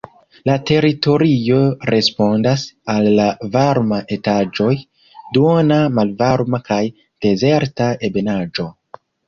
[0.49, 2.63] La teritorio respondas
[2.95, 4.71] al la varma etaĝoj,
[5.39, 6.81] duona, malvarma kaj
[7.29, 8.71] dezerta ebenaĵo.